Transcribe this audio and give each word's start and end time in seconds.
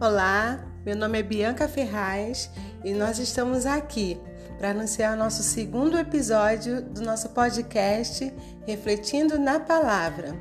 Olá, 0.00 0.64
meu 0.86 0.96
nome 0.96 1.18
é 1.18 1.22
Bianca 1.22 1.68
Ferraz 1.68 2.50
e 2.82 2.94
nós 2.94 3.18
estamos 3.18 3.66
aqui 3.66 4.18
para 4.56 4.70
anunciar 4.70 5.14
nosso 5.18 5.42
segundo 5.42 5.98
episódio 5.98 6.80
do 6.80 7.02
nosso 7.02 7.28
podcast 7.30 8.32
Refletindo 8.66 9.38
na 9.38 9.60
Palavra. 9.60 10.34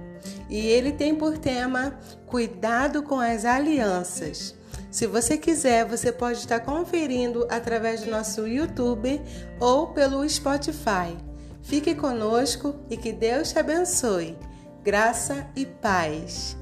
E 0.49 0.57
ele 0.57 0.93
tem 0.93 1.15
por 1.15 1.37
tema 1.37 1.99
Cuidado 2.25 3.03
com 3.03 3.19
as 3.19 3.43
Alianças. 3.43 4.55
Se 4.89 5.05
você 5.05 5.37
quiser, 5.37 5.83
você 5.83 6.13
pode 6.13 6.37
estar 6.37 6.61
conferindo 6.61 7.45
através 7.51 8.03
do 8.03 8.11
nosso 8.11 8.47
YouTube 8.47 9.21
ou 9.59 9.87
pelo 9.87 10.27
Spotify. 10.29 11.34
Fique 11.65 11.95
conosco 11.95 12.75
e 12.91 12.95
que 12.95 13.11
Deus 13.11 13.51
te 13.51 13.57
abençoe. 13.57 14.37
Graça 14.83 15.49
e 15.55 15.65
paz. 15.65 16.55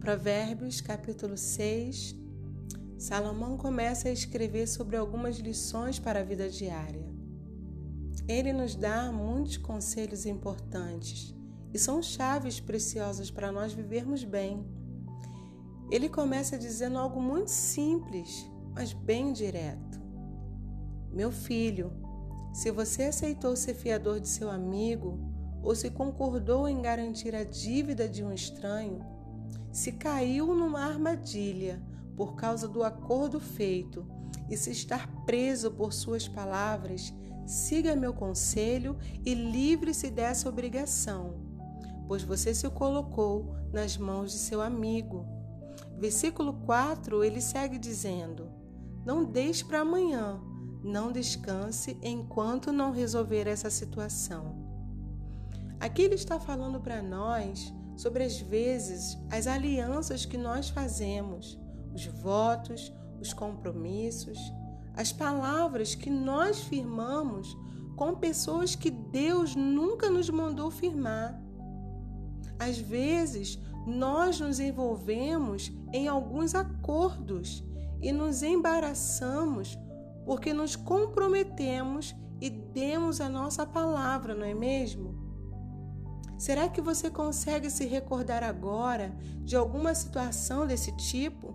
Provérbios 0.00 0.80
capítulo 0.80 1.36
6. 1.36 2.16
Salomão 2.96 3.58
começa 3.58 4.08
a 4.08 4.12
escrever 4.12 4.66
sobre 4.66 4.96
algumas 4.96 5.36
lições 5.36 5.98
para 5.98 6.20
a 6.20 6.24
vida 6.24 6.48
diária. 6.48 7.04
Ele 8.26 8.54
nos 8.54 8.74
dá 8.74 9.12
muitos 9.12 9.58
conselhos 9.58 10.24
importantes 10.24 11.34
e 11.74 11.78
são 11.78 12.02
chaves 12.02 12.58
preciosas 12.58 13.30
para 13.30 13.52
nós 13.52 13.74
vivermos 13.74 14.24
bem. 14.24 14.64
Ele 15.92 16.08
começa 16.08 16.56
dizendo 16.56 16.96
algo 16.96 17.20
muito 17.20 17.50
simples, 17.50 18.50
mas 18.74 18.94
bem 18.94 19.30
direto. 19.30 20.00
Meu 21.10 21.30
filho, 21.30 21.92
se 22.50 22.70
você 22.70 23.02
aceitou 23.02 23.54
ser 23.54 23.74
fiador 23.74 24.18
de 24.18 24.26
seu 24.26 24.50
amigo 24.50 25.20
ou 25.62 25.74
se 25.74 25.90
concordou 25.90 26.66
em 26.66 26.80
garantir 26.80 27.34
a 27.34 27.44
dívida 27.44 28.08
de 28.08 28.24
um 28.24 28.32
estranho, 28.32 29.04
se 29.70 29.92
caiu 29.92 30.54
numa 30.54 30.80
armadilha 30.80 31.78
por 32.16 32.36
causa 32.36 32.66
do 32.66 32.82
acordo 32.82 33.38
feito 33.38 34.06
e 34.48 34.56
se 34.56 34.70
estar 34.70 35.06
preso 35.26 35.70
por 35.70 35.92
suas 35.92 36.26
palavras, 36.26 37.12
siga 37.46 37.94
meu 37.94 38.14
conselho 38.14 38.96
e 39.26 39.34
livre-se 39.34 40.10
dessa 40.10 40.48
obrigação, 40.48 41.34
pois 42.08 42.22
você 42.22 42.54
se 42.54 42.66
colocou 42.70 43.54
nas 43.70 43.98
mãos 43.98 44.32
de 44.32 44.38
seu 44.38 44.62
amigo. 44.62 45.41
Versículo 46.02 46.54
4, 46.66 47.22
ele 47.22 47.40
segue 47.40 47.78
dizendo: 47.78 48.50
Não 49.06 49.22
deixe 49.22 49.64
para 49.64 49.82
amanhã, 49.82 50.40
não 50.82 51.12
descanse 51.12 51.96
enquanto 52.02 52.72
não 52.72 52.90
resolver 52.90 53.46
essa 53.46 53.70
situação. 53.70 54.56
Aqui 55.78 56.02
ele 56.02 56.16
está 56.16 56.40
falando 56.40 56.80
para 56.80 57.00
nós 57.00 57.72
sobre 57.96 58.24
as 58.24 58.40
vezes, 58.40 59.16
as 59.30 59.46
alianças 59.46 60.26
que 60.26 60.36
nós 60.36 60.70
fazemos, 60.70 61.56
os 61.94 62.04
votos, 62.04 62.92
os 63.20 63.32
compromissos, 63.32 64.40
as 64.94 65.12
palavras 65.12 65.94
que 65.94 66.10
nós 66.10 66.62
firmamos 66.62 67.56
com 67.94 68.16
pessoas 68.16 68.74
que 68.74 68.90
Deus 68.90 69.54
nunca 69.54 70.10
nos 70.10 70.28
mandou 70.28 70.68
firmar. 70.68 71.40
Às 72.58 72.76
vezes, 72.76 73.56
nós 73.86 74.38
nos 74.40 74.60
envolvemos 74.60 75.72
em 75.92 76.08
alguns 76.08 76.54
acordos 76.54 77.64
e 78.00 78.12
nos 78.12 78.42
embaraçamos 78.42 79.78
porque 80.24 80.52
nos 80.52 80.76
comprometemos 80.76 82.14
e 82.40 82.50
demos 82.50 83.20
a 83.20 83.28
nossa 83.28 83.66
palavra, 83.66 84.34
não 84.34 84.44
é 84.44 84.54
mesmo? 84.54 85.20
Será 86.38 86.68
que 86.68 86.80
você 86.80 87.08
consegue 87.08 87.70
se 87.70 87.86
recordar 87.86 88.42
agora 88.42 89.14
de 89.44 89.54
alguma 89.54 89.94
situação 89.94 90.66
desse 90.66 90.90
tipo? 90.96 91.54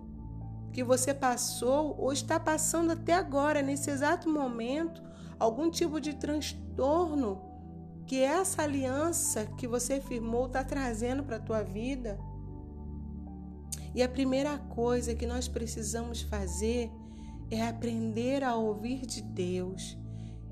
Que 0.72 0.82
você 0.82 1.12
passou 1.12 1.94
ou 1.98 2.12
está 2.12 2.40
passando 2.40 2.92
até 2.92 3.12
agora, 3.12 3.60
nesse 3.60 3.90
exato 3.90 4.30
momento, 4.30 5.02
algum 5.38 5.70
tipo 5.70 6.00
de 6.00 6.14
transtorno 6.14 7.47
que 8.08 8.22
essa 8.22 8.62
aliança 8.62 9.44
que 9.58 9.68
você 9.68 10.00
firmou 10.00 10.46
está 10.46 10.64
trazendo 10.64 11.22
para 11.22 11.36
a 11.36 11.40
tua 11.40 11.62
vida? 11.62 12.18
E 13.94 14.02
a 14.02 14.08
primeira 14.08 14.56
coisa 14.58 15.14
que 15.14 15.26
nós 15.26 15.46
precisamos 15.46 16.22
fazer 16.22 16.90
é 17.50 17.62
aprender 17.68 18.42
a 18.42 18.54
ouvir 18.56 19.04
de 19.04 19.20
Deus 19.20 19.98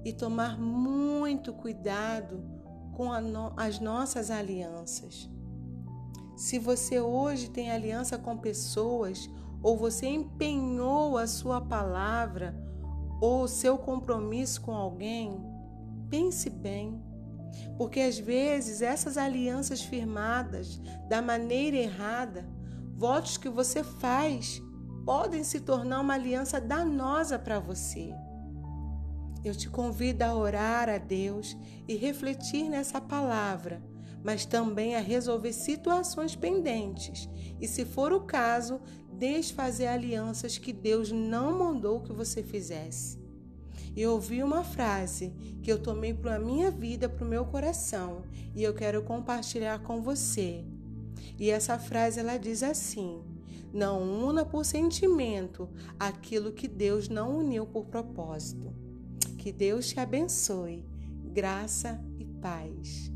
e 0.05 0.13
tomar 0.13 0.61
muito 0.61 1.51
cuidado 1.55 2.45
com 2.93 3.09
no, 3.23 3.55
as 3.57 3.81
nossas 3.81 4.31
alianças. 4.31 5.27
Se 6.37 6.59
você 6.59 7.01
hoje 7.01 7.49
tem 7.49 7.71
aliança 7.71 8.19
com 8.19 8.37
pessoas, 8.37 9.31
ou 9.63 9.79
você 9.79 10.07
empenhou 10.07 11.17
a 11.17 11.27
sua 11.27 11.63
palavra 11.63 12.55
ou 13.19 13.49
seu 13.49 13.79
compromisso 13.79 14.61
com 14.61 14.75
alguém, 14.75 15.43
pense 16.11 16.51
bem. 16.51 17.06
Porque 17.77 18.01
às 18.01 18.19
vezes 18.19 18.83
essas 18.83 19.17
alianças 19.17 19.83
firmadas 19.83 20.81
da 21.09 21.21
maneira 21.21 21.77
errada, 21.77 22.47
votos 22.97 23.37
que 23.37 23.49
você 23.49 23.85
faz, 23.85 24.63
podem 25.05 25.45
se 25.45 25.61
tornar 25.61 26.01
uma 26.01 26.15
aliança 26.15 26.61
danosa 26.61 27.39
para 27.39 27.61
você. 27.61 28.13
Eu 29.45 29.55
te 29.55 29.69
convido 29.69 30.25
a 30.25 30.35
orar 30.35 30.89
a 30.89 30.99
Deus 30.99 31.57
e 31.87 31.95
refletir 31.95 32.69
nessa 32.69 33.01
palavra, 33.01 33.81
mas 34.25 34.45
também 34.45 34.97
a 34.97 35.01
resolver 35.01 35.53
situações 35.53 36.35
pendentes 36.35 37.29
e, 37.61 37.69
se 37.69 37.85
for 37.85 38.13
o 38.13 38.23
caso, 38.23 38.81
desfazer 39.13 39.87
alianças 39.87 40.59
que 40.59 40.73
Deus 40.73 41.13
não 41.13 41.57
mandou 41.57 42.01
que 42.01 42.13
você 42.13 42.43
fizesse. 42.43 43.26
Eu 43.97 44.13
ouvi 44.13 44.43
uma 44.43 44.63
frase 44.63 45.33
que 45.63 45.73
eu 45.73 45.79
tomei 45.79 46.13
para 46.13 46.37
a 46.37 46.39
minha 46.39 46.71
vida, 46.71 47.09
para 47.09 47.25
o 47.25 47.29
meu 47.29 47.47
coração, 47.47 48.25
e 48.55 48.63
eu 48.63 48.75
quero 48.75 49.03
compartilhar 49.03 49.79
com 49.83 50.03
você. 50.03 50.63
E 51.39 51.51
essa 51.51 51.79
frase 51.79 52.21
ela 52.21 52.37
diz 52.37 52.63
assim: 52.63 53.23
Não 53.73 54.03
una 54.03 54.45
por 54.45 54.65
sentimento 54.65 55.69
aquilo 55.99 56.53
que 56.53 56.69
Deus 56.69 57.09
não 57.09 57.39
uniu 57.39 57.65
por 57.67 57.87
propósito. 57.87 58.73
Que 59.39 59.51
Deus 59.51 59.89
te 59.89 59.99
abençoe. 59.99 60.85
Graça 61.33 61.99
e 62.19 62.25
paz. 62.25 63.16